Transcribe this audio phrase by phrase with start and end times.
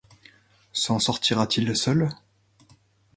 [0.73, 2.09] S’en sortira-t-il seul?